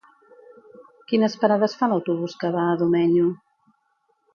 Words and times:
Quines 1.11 1.37
parades 1.45 1.77
fa 1.83 1.93
l'autobús 1.95 2.37
que 2.45 2.55
va 2.59 2.67
a 2.67 2.77
Domenyo? 2.85 3.33